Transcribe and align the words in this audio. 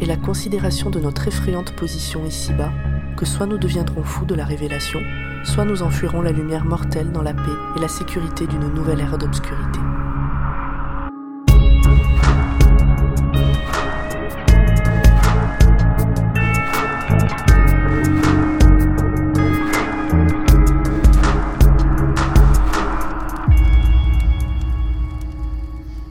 et 0.00 0.06
la 0.06 0.16
considération 0.16 0.90
de 0.90 1.00
notre 1.00 1.28
effrayante 1.28 1.74
position 1.74 2.24
ici-bas 2.24 2.72
que 3.16 3.26
soit 3.26 3.46
nous 3.46 3.58
deviendrons 3.58 4.04
fous 4.04 4.24
de 4.24 4.34
la 4.34 4.44
révélation, 4.44 5.00
soit 5.42 5.64
nous 5.64 5.82
enfuirons 5.82 6.22
la 6.22 6.30
lumière 6.30 6.64
mortelle 6.64 7.10
dans 7.10 7.22
la 7.22 7.34
paix 7.34 7.42
et 7.76 7.80
la 7.80 7.88
sécurité 7.88 8.46
d'une 8.46 8.72
nouvelle 8.72 9.00
ère 9.00 9.18
d'obscurité. 9.18 9.80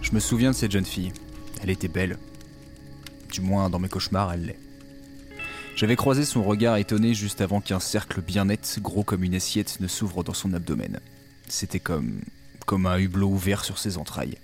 Je 0.01 0.13
me 0.13 0.19
souviens 0.19 0.51
de 0.51 0.55
cette 0.55 0.71
jeune 0.71 0.85
fille. 0.85 1.13
Elle 1.61 1.69
était 1.69 1.87
belle. 1.87 2.17
Du 3.37 3.43
moins, 3.43 3.69
dans 3.69 3.77
mes 3.77 3.87
cauchemars, 3.87 4.33
elle 4.33 4.45
l'est. 4.47 4.59
J'avais 5.75 5.95
croisé 5.95 6.25
son 6.25 6.43
regard 6.43 6.77
étonné 6.77 7.13
juste 7.13 7.39
avant 7.39 7.61
qu'un 7.61 7.79
cercle 7.79 8.19
bien 8.19 8.45
net, 8.45 8.79
gros 8.81 9.03
comme 9.03 9.23
une 9.23 9.35
assiette, 9.35 9.79
ne 9.79 9.87
s'ouvre 9.87 10.23
dans 10.23 10.33
son 10.33 10.53
abdomen. 10.53 10.99
C'était 11.47 11.79
comme. 11.79 12.21
comme 12.65 12.87
un 12.87 12.97
hublot 12.97 13.27
ouvert 13.27 13.63
sur 13.63 13.77
ses 13.77 13.99
entrailles. 13.99 14.39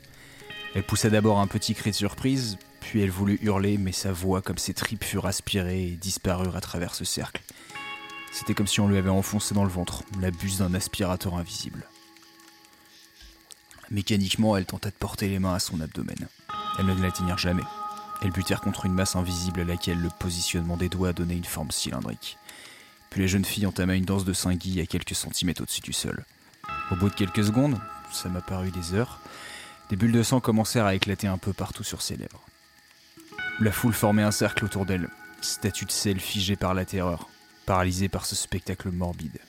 Elle 0.76 0.84
poussa 0.84 1.10
d'abord 1.10 1.40
un 1.40 1.48
petit 1.48 1.74
cri 1.74 1.90
de 1.90 1.96
surprise, 1.96 2.60
puis 2.82 3.02
elle 3.02 3.10
voulut 3.10 3.40
hurler, 3.42 3.80
mais 3.80 3.94
sa 3.94 4.12
voix, 4.12 4.44
comme 4.44 4.60
ses 4.60 4.76
tripes, 4.76 5.04
furent 5.04 5.26
aspirées 5.26 5.88
et 5.88 5.96
disparurent 5.96 6.56
à 6.56 6.62
travers 6.62 6.94
ce 6.94 7.04
cercle. 7.04 7.42
C'était 8.32 8.54
comme 8.54 8.68
si 8.68 8.80
on 8.80 8.88
lui 8.88 9.00
avait 9.00 9.10
enfoncé 9.10 9.56
dans 9.56 9.64
le 9.64 9.72
ventre 9.72 10.04
la 10.22 10.30
buse 10.30 10.60
d'un 10.60 10.76
aspirateur 10.76 11.34
invisible. 11.34 11.88
Mécaniquement, 13.90 14.56
elle 14.56 14.68
tenta 14.68 14.92
de 14.92 14.96
porter 14.96 15.30
les 15.30 15.40
mains 15.40 15.56
à 15.56 15.60
son 15.60 15.82
abdomen. 15.82 16.28
Elles 16.78 16.86
ne 16.86 17.02
l'atteignirent 17.02 17.40
jamais. 17.40 17.64
Elles 18.24 18.32
butèrent 18.32 18.62
contre 18.62 18.86
une 18.86 18.94
masse 18.94 19.18
invisible 19.18 19.60
à 19.60 19.66
laquelle 19.66 20.00
le 20.00 20.10
positionnement 20.10 20.78
des 20.78 20.88
doigts 20.88 21.12
donnait 21.12 21.36
une 21.36 21.44
forme 21.44 21.72
cylindrique. 21.72 22.38
Puis 23.10 23.22
la 23.22 23.28
jeune 23.28 23.44
fille 23.44 23.66
entama 23.66 23.96
une 23.96 24.06
danse 24.06 24.24
de 24.24 24.32
saint-guy 24.32 24.80
à 24.80 24.86
quelques 24.86 25.16
centimètres 25.16 25.62
au-dessus 25.62 25.82
du 25.82 25.94
sol. 25.94 26.26
Au 26.90 26.96
bout 26.96 27.10
de 27.10 27.16
quelques 27.16 27.44
secondes, 27.44 27.80
ça 28.12 28.30
m'a 28.30 28.42
paru 28.42 28.72
des 28.72 28.94
heures, 28.94 29.20
des 29.90 29.98
bulles 29.98 30.14
de 30.14 30.24
sang 30.24 30.40
commencèrent 30.40 30.86
à 30.86 30.96
éclater 30.96 31.28
un 31.28 31.38
peu 31.38 31.52
partout 31.52 31.84
sur 31.84 32.02
ses 32.02 32.16
lèvres. 32.16 32.42
La 33.60 33.72
foule 33.72 33.94
formait 33.94 34.24
un 34.24 34.32
cercle 34.32 34.66
autour 34.66 34.86
d'elle, 34.86 35.10
statue 35.42 35.86
de 35.86 35.92
sel 35.92 36.20
figée 36.20 36.56
par 36.56 36.74
la 36.74 36.86
terreur, 36.86 37.28
paralysée 37.66 38.10
par 38.10 38.26
ce 38.26 38.36
spectacle 38.36 38.90
morbide. 38.90 39.40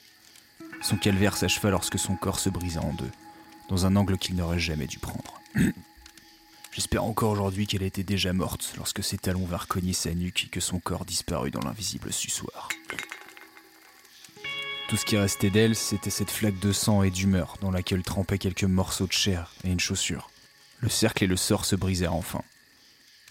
Son 0.81 0.97
calvaire 0.97 1.37
s'acheva 1.37 1.69
lorsque 1.69 1.97
son 1.97 2.15
corps 2.15 2.39
se 2.39 2.49
brisa 2.49 2.81
en 2.81 2.93
deux 2.93 3.09
dans 3.69 3.85
un 3.85 3.95
angle 3.95 4.17
qu'il 4.17 4.35
n'aurait 4.35 4.59
jamais 4.59 4.87
dû 4.87 4.99
prendre. 4.99 5.41
J'espère 6.75 7.05
encore 7.05 7.31
aujourd'hui 7.31 7.67
qu'elle 7.67 7.83
était 7.83 8.03
déjà 8.03 8.33
morte 8.33 8.73
lorsque 8.75 9.01
ses 9.01 9.17
talons 9.17 9.45
vinrent 9.45 9.69
cogner 9.69 9.93
sa 9.93 10.13
nuque 10.13 10.43
et 10.43 10.49
que 10.49 10.59
son 10.59 10.81
corps 10.81 11.05
disparut 11.05 11.49
dans 11.49 11.61
l'invisible 11.61 12.11
sussoir. 12.11 12.67
Tout 14.89 14.97
ce 14.97 15.05
qui 15.05 15.15
restait 15.15 15.49
d'elle, 15.49 15.77
c'était 15.77 16.09
cette 16.09 16.29
flaque 16.29 16.59
de 16.59 16.73
sang 16.73 17.01
et 17.01 17.11
d'humeur 17.11 17.55
dans 17.61 17.71
laquelle 17.71 18.03
trempaient 18.03 18.37
quelques 18.37 18.65
morceaux 18.65 19.07
de 19.07 19.13
chair 19.13 19.53
et 19.63 19.69
une 19.69 19.79
chaussure. 19.79 20.29
Le 20.81 20.89
cercle 20.89 21.23
et 21.23 21.27
le 21.27 21.37
sort 21.37 21.63
se 21.63 21.77
brisèrent 21.77 22.13
enfin. 22.13 22.41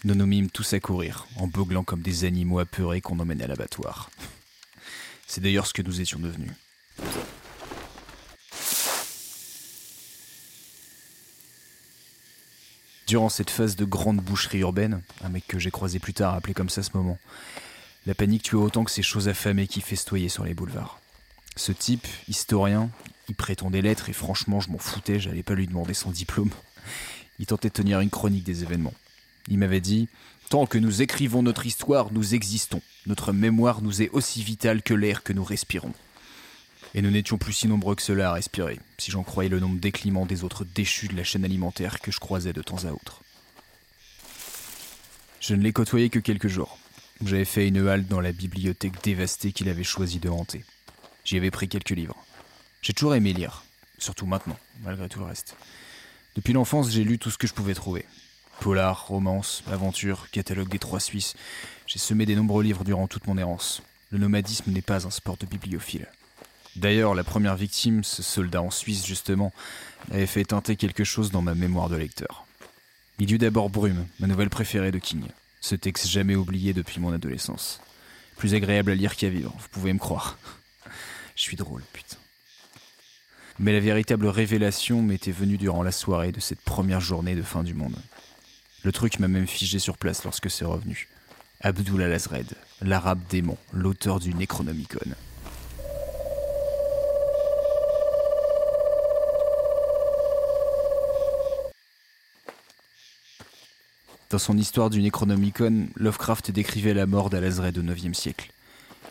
Nous 0.05 0.15
nous 0.15 0.25
mîmes 0.25 0.49
tous 0.49 0.73
à 0.73 0.79
courir, 0.79 1.27
en 1.35 1.45
beuglant 1.45 1.83
comme 1.83 2.01
des 2.01 2.23
animaux 2.23 2.57
apeurés 2.57 3.01
qu'on 3.01 3.19
emmène 3.19 3.43
à 3.43 3.47
l'abattoir. 3.47 4.09
C'est 5.27 5.41
d'ailleurs 5.41 5.67
ce 5.67 5.73
que 5.73 5.83
nous 5.83 6.01
étions 6.01 6.17
devenus. 6.17 6.51
Durant 13.07 13.29
cette 13.29 13.51
phase 13.51 13.75
de 13.75 13.85
grande 13.85 14.17
boucherie 14.17 14.59
urbaine, 14.59 15.01
un 15.23 15.29
mec 15.29 15.45
que 15.47 15.59
j'ai 15.59 15.69
croisé 15.69 15.99
plus 15.99 16.13
tard 16.13 16.33
appelé 16.33 16.55
comme 16.55 16.69
ça 16.69 16.81
ce 16.81 16.89
moment, 16.95 17.19
la 18.07 18.15
panique 18.15 18.41
tuait 18.41 18.57
autant 18.57 18.83
que 18.83 18.91
ces 18.91 19.03
choses 19.03 19.27
affamées 19.27 19.67
qui 19.67 19.81
festoyaient 19.81 20.29
sur 20.29 20.43
les 20.43 20.55
boulevards. 20.55 20.99
Ce 21.55 21.71
type, 21.71 22.07
historien, 22.27 22.89
il 23.29 23.35
prétendait 23.35 23.83
l'être 23.83 24.09
et 24.09 24.13
franchement 24.13 24.59
je 24.59 24.71
m'en 24.71 24.79
foutais, 24.79 25.19
j'allais 25.19 25.43
pas 25.43 25.53
lui 25.53 25.67
demander 25.67 25.93
son 25.93 26.09
diplôme. 26.09 26.49
Il 27.37 27.45
tentait 27.45 27.69
de 27.69 27.73
tenir 27.73 27.99
une 27.99 28.09
chronique 28.09 28.43
des 28.43 28.63
événements. 28.63 28.93
Il 29.49 29.59
m'avait 29.59 29.81
dit 29.81 30.07
Tant 30.49 30.65
que 30.65 30.77
nous 30.77 31.01
écrivons 31.03 31.43
notre 31.43 31.65
histoire, 31.65 32.11
nous 32.11 32.33
existons. 32.33 32.81
Notre 33.05 33.33
mémoire 33.33 33.81
nous 33.81 34.01
est 34.01 34.09
aussi 34.09 34.41
vitale 34.41 34.81
que 34.81 34.93
l'air 34.93 35.21
que 35.21 35.33
nous 35.33 35.43
respirons. 35.43 35.93
Et 36.95 37.01
nous 37.01 37.11
n'étions 37.11 37.37
plus 37.37 37.51
si 37.51 37.67
nombreux 37.67 37.93
que 37.93 38.01
cela 38.01 38.29
à 38.29 38.33
respirer, 38.33 38.79
si 38.97 39.11
j'en 39.11 39.23
croyais 39.23 39.49
le 39.49 39.59
nombre 39.59 39.81
d'éclimants 39.81 40.25
des 40.25 40.45
autres 40.45 40.63
déchus 40.63 41.09
de 41.09 41.17
la 41.17 41.25
chaîne 41.25 41.43
alimentaire 41.43 41.99
que 41.99 42.09
je 42.09 42.21
croisais 42.21 42.53
de 42.53 42.61
temps 42.61 42.85
à 42.85 42.93
autre. 42.93 43.21
Je 45.41 45.55
ne 45.55 45.61
l'ai 45.61 45.73
côtoyé 45.73 46.09
que 46.09 46.19
quelques 46.19 46.47
jours. 46.47 46.79
J'avais 47.21 47.43
fait 47.43 47.67
une 47.67 47.85
halte 47.85 48.07
dans 48.07 48.21
la 48.21 48.31
bibliothèque 48.31 49.03
dévastée 49.03 49.51
qu'il 49.51 49.67
avait 49.67 49.83
choisi 49.83 50.19
de 50.19 50.29
hanter. 50.29 50.63
J'y 51.25 51.35
avais 51.35 51.51
pris 51.51 51.67
quelques 51.67 51.89
livres. 51.89 52.15
J'ai 52.81 52.93
toujours 52.93 53.13
aimé 53.13 53.33
lire, 53.33 53.65
surtout 53.97 54.25
maintenant, 54.25 54.57
malgré 54.81 55.09
tout 55.09 55.19
le 55.19 55.25
reste. 55.25 55.57
Depuis 56.37 56.53
l'enfance, 56.53 56.89
j'ai 56.89 57.03
lu 57.03 57.19
tout 57.19 57.29
ce 57.29 57.37
que 57.37 57.45
je 57.45 57.53
pouvais 57.53 57.73
trouver. 57.73 58.05
Polar, 58.61 59.07
romance, 59.07 59.65
aventure, 59.67 60.29
catalogue 60.31 60.69
des 60.69 60.79
trois 60.79 61.01
Suisses. 61.01 61.35
J'ai 61.87 61.99
semé 61.99 62.25
des 62.25 62.35
nombreux 62.37 62.63
livres 62.63 62.85
durant 62.85 63.09
toute 63.09 63.27
mon 63.27 63.37
errance. 63.37 63.83
Le 64.11 64.17
nomadisme 64.17 64.71
n'est 64.71 64.81
pas 64.81 65.05
un 65.05 65.11
sport 65.11 65.35
de 65.35 65.45
bibliophile. 65.45 66.07
D'ailleurs, 66.75 67.15
la 67.15 67.23
première 67.23 67.55
victime, 67.55 68.03
ce 68.03 68.21
soldat 68.21 68.61
en 68.61 68.71
Suisse 68.71 69.05
justement, 69.05 69.53
avait 70.11 70.25
fait 70.25 70.45
teinter 70.45 70.75
quelque 70.75 71.03
chose 71.03 71.31
dans 71.31 71.41
ma 71.41 71.55
mémoire 71.55 71.89
de 71.89 71.95
lecteur. 71.95 72.45
Il 73.17 73.31
y 73.31 73.33
eut 73.33 73.37
d'abord 73.37 73.69
Brume, 73.69 74.05
ma 74.19 74.27
nouvelle 74.27 74.49
préférée 74.49 74.91
de 74.91 74.99
King. 74.99 75.23
Ce 75.61 75.75
texte 75.75 76.07
jamais 76.07 76.35
oublié 76.35 76.73
depuis 76.73 76.99
mon 76.99 77.13
adolescence. 77.13 77.79
Plus 78.35 78.53
agréable 78.53 78.91
à 78.91 78.95
lire 78.95 79.15
qu'à 79.15 79.29
vivre, 79.29 79.53
vous 79.57 79.69
pouvez 79.71 79.93
me 79.93 79.99
croire. 79.99 80.37
Je 81.35 81.41
suis 81.41 81.55
drôle, 81.55 81.81
putain. 81.93 82.17
Mais 83.57 83.71
la 83.71 83.79
véritable 83.79 84.27
révélation 84.27 85.01
m'était 85.01 85.31
venue 85.31 85.57
durant 85.57 85.81
la 85.81 85.93
soirée 85.93 86.33
de 86.33 86.41
cette 86.41 86.59
première 86.59 86.99
journée 86.99 87.35
de 87.35 87.41
fin 87.41 87.63
du 87.63 87.73
monde. 87.73 87.95
Le 88.83 88.91
truc 88.91 89.19
m'a 89.19 89.29
même 89.29 89.47
figé 89.47 89.79
sur 89.79 89.97
place 89.97 90.25
lorsque 90.25 90.51
c'est 90.51 90.65
revenu. 90.65 91.07
Abdullah 91.61 92.09
Lazred, 92.09 92.51
l'arabe 92.81 93.21
démon, 93.29 93.57
l'auteur 93.71 94.19
du 94.19 94.33
Necronomicon. 94.33 95.15
Dans 104.31 104.39
son 104.39 104.57
histoire 104.57 104.89
du 104.89 105.03
Necronomicon, 105.03 105.87
Lovecraft 105.95 106.49
décrivait 106.49 106.95
la 106.95 107.05
mort 107.05 107.29
d'Alazred 107.29 107.77
au 107.77 107.83
IXe 107.83 108.17
siècle, 108.17 108.51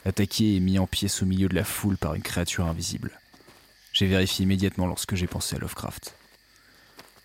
attaqué 0.04 0.56
et 0.56 0.60
mis 0.60 0.78
en 0.78 0.88
pièces 0.88 1.22
au 1.22 1.26
milieu 1.26 1.48
de 1.48 1.54
la 1.54 1.62
foule 1.62 1.96
par 1.96 2.14
une 2.14 2.22
créature 2.22 2.66
invisible. 2.66 3.12
J'ai 3.92 4.08
vérifié 4.08 4.42
immédiatement 4.42 4.88
lorsque 4.88 5.14
j'ai 5.14 5.28
pensé 5.28 5.54
à 5.54 5.60
Lovecraft. 5.60 6.16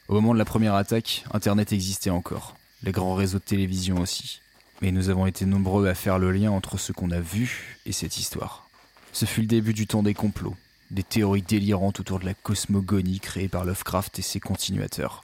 Au 0.07 0.13
moment 0.13 0.33
de 0.33 0.39
la 0.39 0.45
première 0.45 0.75
attaque, 0.75 1.23
Internet 1.33 1.73
existait 1.73 2.11
encore, 2.11 2.55
les 2.83 2.91
grands 2.91 3.15
réseaux 3.15 3.39
de 3.39 3.43
télévision 3.43 3.97
aussi, 3.99 4.41
mais 4.81 4.91
nous 4.91 5.09
avons 5.09 5.25
été 5.25 5.47
nombreux 5.47 5.87
à 5.87 5.95
faire 5.95 6.19
le 6.19 6.31
lien 6.31 6.51
entre 6.51 6.77
ce 6.77 6.91
qu'on 6.91 7.09
a 7.09 7.19
vu 7.19 7.79
et 7.87 7.91
cette 7.91 8.19
histoire. 8.19 8.69
Ce 9.13 9.25
fut 9.25 9.41
le 9.41 9.47
début 9.47 9.73
du 9.73 9.87
temps 9.87 10.03
des 10.03 10.13
complots, 10.13 10.55
des 10.91 11.03
théories 11.03 11.41
délirantes 11.41 11.99
autour 11.99 12.19
de 12.19 12.25
la 12.25 12.35
cosmogonie 12.35 13.19
créée 13.19 13.47
par 13.47 13.65
Lovecraft 13.65 14.19
et 14.19 14.23
ses 14.23 14.39
continuateurs. 14.39 15.23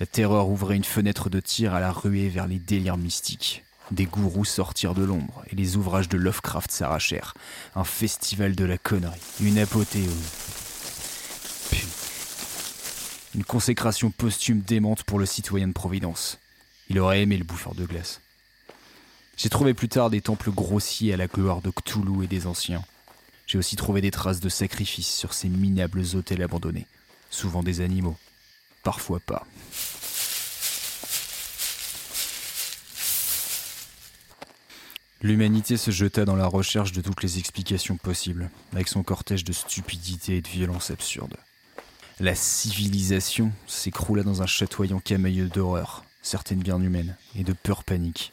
La 0.00 0.06
terreur 0.06 0.48
ouvrait 0.48 0.76
une 0.76 0.84
fenêtre 0.84 1.28
de 1.28 1.40
tir 1.40 1.74
à 1.74 1.80
la 1.80 1.90
ruée 1.90 2.28
vers 2.28 2.46
les 2.46 2.60
délires 2.60 2.96
mystiques. 2.96 3.64
Des 3.90 4.04
gourous 4.04 4.44
sortirent 4.44 4.94
de 4.94 5.02
l'ombre 5.02 5.42
et 5.50 5.56
les 5.56 5.76
ouvrages 5.76 6.08
de 6.08 6.16
Lovecraft 6.16 6.70
s'arrachèrent. 6.70 7.34
Un 7.74 7.82
festival 7.82 8.54
de 8.54 8.64
la 8.64 8.78
connerie, 8.78 9.18
une 9.40 9.58
apothéose. 9.58 10.12
Puis, 11.70 11.86
une 13.34 13.44
consécration 13.44 14.12
posthume 14.12 14.60
démente 14.60 15.02
pour 15.02 15.18
le 15.18 15.26
citoyen 15.26 15.66
de 15.66 15.72
Providence. 15.72 16.38
Il 16.90 17.00
aurait 17.00 17.22
aimé 17.22 17.36
le 17.36 17.44
bouffeur 17.44 17.74
de 17.74 17.84
glace. 17.84 18.20
J'ai 19.36 19.48
trouvé 19.48 19.74
plus 19.74 19.88
tard 19.88 20.10
des 20.10 20.20
temples 20.20 20.52
grossiers 20.52 21.12
à 21.12 21.16
la 21.16 21.26
gloire 21.26 21.60
de 21.60 21.70
Cthulhu 21.70 22.24
et 22.24 22.28
des 22.28 22.46
anciens. 22.46 22.84
J'ai 23.46 23.58
aussi 23.58 23.74
trouvé 23.74 24.00
des 24.00 24.10
traces 24.10 24.40
de 24.40 24.48
sacrifices 24.48 25.12
sur 25.12 25.32
ces 25.32 25.48
minables 25.48 26.04
hôtels 26.14 26.42
abandonnés, 26.42 26.86
souvent 27.30 27.62
des 27.62 27.80
animaux, 27.80 28.16
parfois 28.82 29.20
pas. 29.20 29.46
L'humanité 35.20 35.76
se 35.76 35.90
jeta 35.90 36.24
dans 36.24 36.36
la 36.36 36.46
recherche 36.46 36.92
de 36.92 37.00
toutes 37.00 37.24
les 37.24 37.38
explications 37.38 37.96
possibles, 37.96 38.50
avec 38.72 38.86
son 38.86 39.02
cortège 39.02 39.42
de 39.42 39.52
stupidité 39.52 40.36
et 40.36 40.40
de 40.40 40.48
violence 40.48 40.92
absurde. 40.92 41.34
La 42.20 42.36
civilisation 42.36 43.52
s'écroula 43.66 44.22
dans 44.22 44.42
un 44.42 44.46
chatoyant 44.46 45.00
camailleux 45.00 45.48
d'horreur, 45.48 46.04
certaines 46.22 46.62
bien 46.62 46.80
humaines, 46.80 47.16
et 47.34 47.42
de 47.42 47.52
peur 47.52 47.82
panique. 47.82 48.32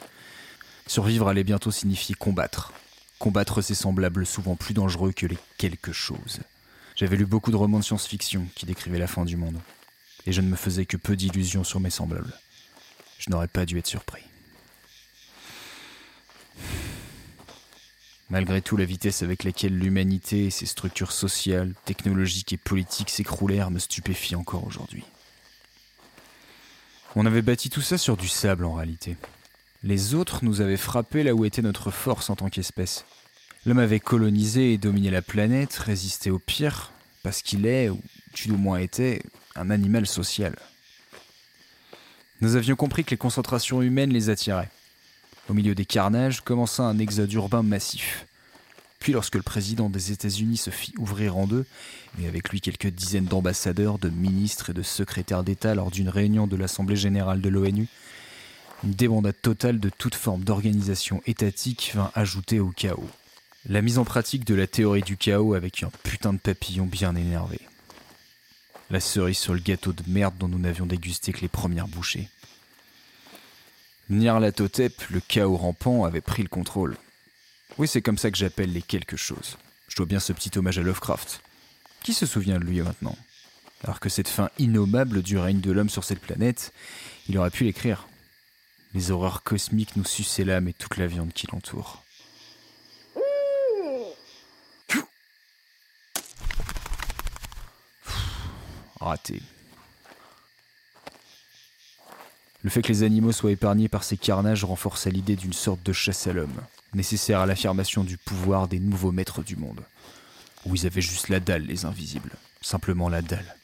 Survivre 0.86 1.28
allait 1.28 1.44
bientôt 1.44 1.72
signifier 1.72 2.14
combattre. 2.14 2.72
Combattre 3.18 3.62
ses 3.62 3.74
semblables 3.74 4.26
souvent 4.26 4.56
plus 4.56 4.76
dangereux 4.76 5.12
que 5.12 5.26
les 5.26 5.38
quelque 5.58 5.92
chose. 5.92 6.42
J'avais 6.96 7.18
lu 7.18 7.26
beaucoup 7.26 7.52
de 7.52 7.56
romans 7.56 7.80
de 7.80 7.84
science-fiction 7.84 8.46
qui 8.54 8.68
décrivaient 8.68 9.00
la 9.00 9.08
fin 9.08 9.26
du 9.26 9.38
monde, 9.38 9.60
et 10.26 10.32
je 10.32 10.42
ne 10.42 10.48
me 10.48 10.56
faisais 10.56 10.86
que 10.86 10.98
peu 10.98 11.16
d'illusions 11.16 11.64
sur 11.64 11.80
mes 11.80 11.90
semblables. 11.90 12.34
Je 13.20 13.30
n'aurais 13.30 13.48
pas 13.48 13.66
dû 13.66 13.78
être 13.78 13.88
surpris. 13.88 14.24
Malgré 18.30 18.62
tout, 18.62 18.76
la 18.76 18.86
vitesse 18.86 19.22
avec 19.22 19.44
laquelle 19.44 19.78
l'humanité 19.78 20.46
et 20.46 20.50
ses 20.50 20.66
structures 20.66 21.12
sociales, 21.12 21.74
technologiques 21.86 22.54
et 22.54 22.58
politiques 22.58 23.12
s'écroulèrent 23.12 23.70
me 23.70 23.80
stupéfie 23.80 24.36
encore 24.36 24.66
aujourd'hui. 24.66 25.04
On 27.16 27.26
avait 27.26 27.44
bâti 27.44 27.70
tout 27.70 27.82
ça 27.82 27.98
sur 27.98 28.18
du 28.18 28.28
sable 28.28 28.66
en 28.66 28.74
réalité. 28.74 29.16
Les 29.84 30.16
autres 30.16 30.44
nous 30.44 30.62
avaient 30.62 30.76
frappé 30.76 31.24
là 31.24 31.36
où 31.36 31.46
était 31.46 31.62
notre 31.62 31.92
force 31.92 32.30
en 32.30 32.36
tant 32.36 32.50
qu'espèce. 32.50 33.06
L'homme 33.66 33.80
avait 33.80 34.00
colonisé 34.00 34.74
et 34.74 34.78
dominé 34.78 35.12
la 35.12 35.22
planète, 35.22 35.76
résisté 35.76 36.32
au 36.32 36.40
pire, 36.40 36.92
parce 37.24 37.42
qu'il 37.42 37.66
est, 37.66 37.90
ou 37.90 38.02
tu 38.34 38.52
au 38.52 38.58
moins 38.58 38.80
était, 38.80 39.22
un 39.56 39.70
animal 39.70 40.06
social. 40.06 40.56
Nous 42.42 42.56
avions 42.56 42.76
compris 42.76 43.04
que 43.04 43.12
les 43.12 43.18
concentrations 43.18 43.82
humaines 43.82 44.12
les 44.12 44.30
attiraient. 44.30 44.70
Au 45.50 45.54
milieu 45.54 45.76
des 45.76 45.86
carnages 45.86 46.42
commença 46.42 46.84
un 46.84 47.00
exode 47.00 47.32
urbain 47.34 47.64
massif. 47.64 48.26
Puis 49.00 49.14
lorsque 49.14 49.36
le 49.36 49.44
président 49.44 49.90
des 49.90 50.12
États-Unis 50.12 50.58
se 50.58 50.72
fit 50.72 50.94
ouvrir 50.98 51.38
en 51.38 51.46
deux, 51.46 51.66
et 52.20 52.28
avec 52.28 52.50
lui 52.50 52.60
quelques 52.60 52.88
dizaines 52.88 53.26
d'ambassadeurs, 53.26 54.00
de 54.00 54.10
ministres 54.10 54.72
et 54.72 54.74
de 54.74 54.82
secrétaires 54.82 55.44
d'État 55.44 55.76
lors 55.76 55.92
d'une 55.92 56.10
réunion 56.10 56.48
de 56.48 56.56
l'Assemblée 56.56 56.96
générale 56.96 57.42
de 57.42 57.50
l'ONU, 57.50 57.88
une 58.84 58.94
débandade 58.94 59.40
totale 59.42 59.80
de 59.80 59.90
toute 59.90 60.16
forme 60.16 60.44
d'organisation 60.44 61.22
étatique 61.26 61.92
vint 61.94 62.12
ajouter 62.16 62.60
au 62.60 62.70
chaos. 62.70 63.10
La 63.68 63.82
mise 63.82 63.98
en 63.98 64.06
pratique 64.06 64.46
de 64.46 64.56
la 64.56 64.68
théorie 64.68 65.02
du 65.02 65.18
chaos 65.18 65.54
avec 65.54 65.84
un 65.84 65.92
putain 66.04 66.34
de 66.34 66.40
papillon 66.40 66.86
bien 66.86 67.16
énervé. 67.16 67.60
La 68.92 69.00
cerise 69.00 69.40
sur 69.40 69.54
le 69.54 69.60
gâteau 69.60 69.94
de 69.94 70.04
merde 70.08 70.38
dont 70.38 70.48
nous 70.48 70.60
n'avions 70.60 70.86
dégusté 70.86 71.34
que 71.34 71.42
les 71.42 71.48
premières 71.48 71.88
bouchées. 71.88 72.30
Nyarlathotep, 74.12 75.10
le 75.10 75.20
chaos 75.20 75.58
rampant, 75.58 76.06
avait 76.06 76.22
pris 76.22 76.44
le 76.44 76.50
contrôle. 76.50 76.96
Oui, 77.80 77.88
c'est 77.88 78.04
comme 78.04 78.20
ça 78.20 78.30
que 78.30 78.38
j'appelle 78.38 78.72
les 78.72 78.84
quelque 78.84 79.18
chose. 79.18 79.58
Je 79.88 79.96
dois 79.96 80.06
bien 80.06 80.20
ce 80.20 80.34
petit 80.34 80.56
hommage 80.58 80.78
à 80.78 80.84
Lovecraft. 80.84 81.42
Qui 82.04 82.14
se 82.14 82.28
souvient 82.28 82.60
de 82.60 82.64
lui 82.64 82.82
maintenant? 82.82 83.18
Alors 83.84 84.00
que 84.00 84.10
cette 84.10 84.28
fin 84.28 84.50
innommable 84.60 85.24
du 85.24 85.38
règne 85.38 85.60
de 85.60 85.72
l'homme 85.72 85.90
sur 85.90 86.04
cette 86.04 86.22
planète, 86.22 86.72
il 87.28 87.38
aurait 87.40 87.50
pu 87.50 87.64
l'écrire. 87.64 88.08
Les 88.94 89.10
horreurs 89.10 89.42
cosmiques 89.42 89.96
nous 89.96 90.06
suçaient 90.06 90.46
l'âme 90.46 90.68
et 90.68 90.74
toute 90.74 90.98
la 90.98 91.08
viande 91.08 91.34
qui 91.34 91.48
l'entoure. 91.52 92.05
Le 102.64 102.70
fait 102.70 102.82
que 102.82 102.88
les 102.88 103.04
animaux 103.04 103.32
soient 103.32 103.52
épargnés 103.52 103.88
par 103.88 104.04
ces 104.04 104.18
carnages 104.18 104.64
renforçait 104.64 105.12
l'idée 105.12 105.36
d'une 105.36 105.54
sorte 105.54 105.84
de 105.84 105.94
chasse 105.94 106.26
à 106.26 106.34
l'homme, 106.34 106.62
nécessaire 106.94 107.40
à 107.40 107.46
l'affirmation 107.46 108.04
du 108.04 108.18
pouvoir 108.18 108.68
des 108.68 108.80
nouveaux 108.80 109.12
maîtres 109.12 109.44
du 109.44 109.56
monde. 109.56 109.82
Où 110.66 110.74
ils 110.76 110.88
avaient 110.88 111.02
juste 111.02 111.30
la 111.30 111.40
dalle, 111.40 111.68
les 111.68 111.86
invisibles. 111.86 112.32
Simplement 112.62 113.08
la 113.08 113.22
dalle. 113.22 113.56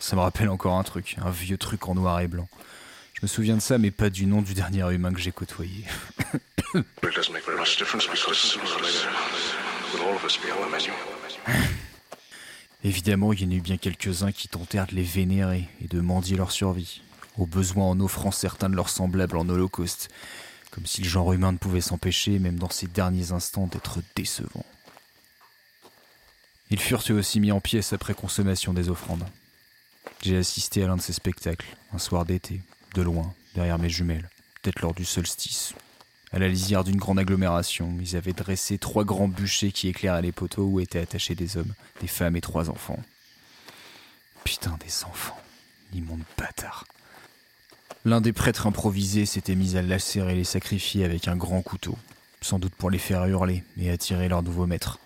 Ça 0.00 0.16
me 0.16 0.20
rappelle 0.22 0.48
encore 0.48 0.76
un 0.76 0.82
truc, 0.82 1.16
un 1.22 1.30
vieux 1.30 1.58
truc 1.58 1.86
en 1.88 1.94
noir 1.94 2.18
et 2.20 2.26
blanc. 2.26 2.48
Je 3.14 3.20
me 3.22 3.28
souviens 3.28 3.54
de 3.54 3.60
ça, 3.60 3.78
mais 3.78 3.92
pas 3.92 4.10
du 4.10 4.26
nom 4.26 4.42
du 4.42 4.54
dernier 4.54 4.82
humain 4.92 5.12
que 5.12 5.20
j'ai 5.20 5.30
côtoyé. 5.30 5.84
Évidemment, 12.82 13.32
il 13.32 13.42
y 13.42 13.46
en 13.46 13.50
a 13.50 13.54
eu 13.54 13.60
bien 13.60 13.76
quelques-uns 13.76 14.32
qui 14.32 14.48
tentèrent 14.48 14.86
de 14.86 14.94
les 14.94 15.02
vénérer 15.02 15.68
et 15.82 15.88
de 15.88 16.00
mendier 16.00 16.36
leur 16.36 16.50
survie 16.50 17.02
au 17.38 17.46
besoin 17.46 17.86
en 17.86 18.00
offrant 18.00 18.30
certains 18.30 18.68
de 18.68 18.76
leurs 18.76 18.88
semblables 18.88 19.36
en 19.36 19.48
holocauste, 19.48 20.08
comme 20.70 20.86
si 20.86 21.02
le 21.02 21.08
genre 21.08 21.32
humain 21.32 21.52
ne 21.52 21.58
pouvait 21.58 21.80
s'empêcher, 21.80 22.38
même 22.38 22.58
dans 22.58 22.70
ses 22.70 22.86
derniers 22.86 23.32
instants, 23.32 23.66
d'être 23.66 24.00
décevant. 24.14 24.64
Ils 26.70 26.80
furent 26.80 27.02
eux 27.10 27.14
aussi 27.14 27.40
mis 27.40 27.50
en 27.50 27.60
pièces 27.60 27.92
après 27.92 28.14
consommation 28.14 28.72
des 28.72 28.88
offrandes. 28.88 29.26
J'ai 30.22 30.36
assisté 30.36 30.84
à 30.84 30.86
l'un 30.86 30.96
de 30.96 31.02
ces 31.02 31.12
spectacles, 31.12 31.76
un 31.92 31.98
soir 31.98 32.24
d'été, 32.24 32.60
de 32.94 33.02
loin, 33.02 33.34
derrière 33.54 33.78
mes 33.78 33.88
jumelles, 33.88 34.28
peut-être 34.62 34.80
lors 34.80 34.94
du 34.94 35.04
solstice. 35.04 35.74
À 36.32 36.38
la 36.38 36.48
lisière 36.48 36.84
d'une 36.84 36.96
grande 36.96 37.18
agglomération, 37.18 37.96
ils 38.00 38.14
avaient 38.14 38.32
dressé 38.32 38.78
trois 38.78 39.04
grands 39.04 39.26
bûchers 39.26 39.72
qui 39.72 39.88
éclairaient 39.88 40.22
les 40.22 40.30
poteaux 40.30 40.64
où 40.64 40.78
étaient 40.80 41.00
attachés 41.00 41.34
des 41.34 41.56
hommes, 41.56 41.72
des 42.00 42.06
femmes 42.06 42.36
et 42.36 42.40
trois 42.40 42.70
enfants. 42.70 43.00
Putain 44.44 44.78
des 44.84 45.04
enfants, 45.04 45.40
immonde 45.92 46.22
bâtard. 46.38 46.84
L'un 48.04 48.20
des 48.20 48.32
prêtres 48.32 48.68
improvisés 48.68 49.26
s'était 49.26 49.56
mis 49.56 49.76
à 49.76 49.82
lacérer 49.82 50.34
les 50.36 50.44
sacrifiés 50.44 51.04
avec 51.04 51.26
un 51.26 51.36
grand 51.36 51.62
couteau, 51.62 51.98
sans 52.40 52.60
doute 52.60 52.74
pour 52.76 52.90
les 52.90 52.98
faire 52.98 53.26
hurler 53.26 53.64
et 53.76 53.90
attirer 53.90 54.28
leur 54.28 54.42
nouveau 54.42 54.66
maître. 54.66 55.00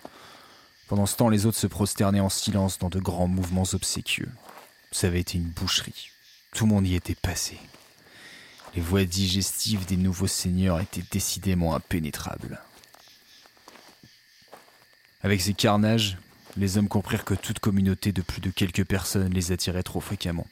Pendant 0.87 1.07
ce 1.07 1.15
temps, 1.15 1.29
les 1.29 1.47
autres 1.47 1.57
se 1.57 1.67
prosternaient 1.67 2.19
en 2.19 2.29
silence 2.29 2.77
dans 2.77 2.89
de 2.89 2.99
grands 2.99 3.27
mouvements 3.27 3.65
obséquieux. 3.73 4.29
Ça 4.91 5.07
avait 5.07 5.21
été 5.21 5.39
une 5.39 5.49
boucherie. 5.49 6.11
Tout 6.53 6.67
le 6.67 6.73
monde 6.73 6.87
y 6.87 6.93
était 6.93 7.15
passé. 7.15 7.57
Les 8.75 8.81
voies 8.81 9.05
digestives 9.05 9.85
des 9.85 9.95
nouveaux 9.95 10.27
seigneurs 10.27 10.81
étaient 10.81 11.05
décidément 11.09 11.75
impénétrables. 11.75 12.59
Avec 15.21 15.39
ces 15.41 15.53
carnages, 15.53 16.17
les 16.57 16.77
hommes 16.77 16.89
comprirent 16.89 17.23
que 17.23 17.35
toute 17.35 17.59
communauté 17.59 18.11
de 18.11 18.21
plus 18.21 18.41
de 18.41 18.49
quelques 18.49 18.83
personnes 18.83 19.33
les 19.33 19.53
attirait 19.53 19.81
trop 19.81 20.01
fréquemment. 20.01 20.45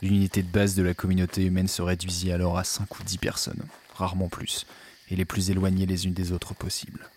L'unité 0.00 0.42
de 0.42 0.48
base 0.48 0.76
de 0.76 0.82
la 0.82 0.94
communauté 0.94 1.44
humaine 1.44 1.66
se 1.66 1.82
réduisit 1.82 2.30
alors 2.30 2.56
à 2.56 2.62
5 2.62 3.00
ou 3.00 3.02
10 3.02 3.18
personnes, 3.18 3.64
rarement 3.94 4.28
plus, 4.28 4.64
et 5.10 5.16
les 5.16 5.24
plus 5.24 5.50
éloignées 5.50 5.86
les 5.86 6.06
unes 6.06 6.14
des 6.14 6.30
autres 6.30 6.54
possibles. 6.54 7.08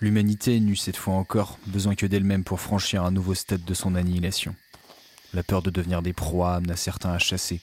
L'humanité 0.00 0.58
n'eut 0.58 0.76
cette 0.76 0.96
fois 0.96 1.14
encore 1.14 1.58
besoin 1.66 1.94
que 1.94 2.06
d'elle-même 2.06 2.44
pour 2.44 2.60
franchir 2.60 3.04
un 3.04 3.10
nouveau 3.12 3.34
stade 3.34 3.64
de 3.64 3.74
son 3.74 3.94
annihilation. 3.94 4.56
La 5.34 5.42
peur 5.42 5.62
de 5.62 5.70
devenir 5.70 6.00
des 6.00 6.12
proies 6.12 6.54
amena 6.54 6.76
certains 6.76 7.10
à 7.10 7.18
chasser, 7.18 7.60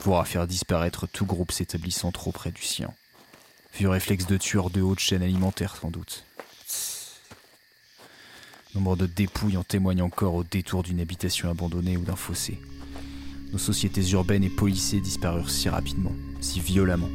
voire 0.00 0.20
à 0.20 0.26
faire 0.26 0.46
disparaître 0.46 1.06
tout 1.06 1.24
groupe 1.24 1.50
s'établissant 1.50 2.12
trop 2.12 2.30
près 2.30 2.52
du 2.52 2.60
sien. 2.60 2.92
Vieux 3.74 3.88
réflexe 3.88 4.26
de 4.26 4.36
tueur 4.36 4.68
de 4.68 4.82
haute 4.82 4.98
chaîne 4.98 5.22
alimentaire 5.22 5.76
sans 5.76 5.90
doute. 5.90 6.24
Nombre 8.74 8.96
de 8.96 9.06
dépouilles 9.06 9.56
en 9.56 9.64
témoignent 9.64 10.02
encore 10.02 10.34
au 10.34 10.44
détour 10.44 10.82
d'une 10.82 11.00
habitation 11.00 11.48
abandonnée 11.48 11.96
ou 11.96 12.02
d'un 12.02 12.16
fossé. 12.16 12.60
Nos 13.50 13.58
sociétés 13.58 14.06
urbaines 14.10 14.44
et 14.44 14.50
policées 14.50 15.00
disparurent 15.00 15.48
si 15.48 15.70
rapidement, 15.70 16.12
si 16.42 16.60
violemment. 16.60 17.08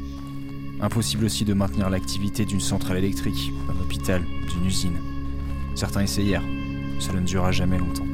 Impossible 0.80 1.26
aussi 1.26 1.44
de 1.44 1.54
maintenir 1.54 1.90
l'activité 1.90 2.44
d'une 2.44 2.60
centrale 2.60 2.98
électrique, 2.98 3.52
d'un 3.68 3.80
hôpital, 3.80 4.24
d'une 4.48 4.66
usine. 4.66 4.98
Certains 5.76 6.02
essayèrent, 6.02 6.42
cela 6.98 7.20
ne 7.20 7.26
dura 7.26 7.52
jamais 7.52 7.78
longtemps. 7.78 8.11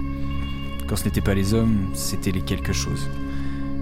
Quand 0.88 0.96
ce 0.96 1.04
n'était 1.04 1.20
pas 1.20 1.34
les 1.34 1.52
hommes, 1.52 1.90
c'était 1.92 2.30
les 2.30 2.40
quelque 2.40 2.72
chose. 2.72 3.10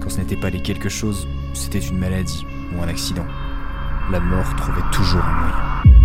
Quand 0.01 0.09
ce 0.11 0.19
n'était 0.19 0.35
pas 0.35 0.51
les 0.51 0.61
quelque 0.61 0.89
chose, 0.89 1.29
c'était 1.55 1.79
une 1.79 1.99
maladie 1.99 2.45
ou 2.75 2.83
un 2.83 2.89
accident. 2.89 3.27
La 4.11 4.19
mort 4.19 4.57
trouvait 4.57 4.83
toujours 4.91 5.23
un 5.23 5.33
moyen. 5.33 5.96